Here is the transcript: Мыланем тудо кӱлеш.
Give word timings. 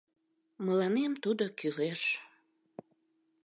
Мыланем 0.65 1.13
тудо 1.23 1.45
кӱлеш. 1.57 2.01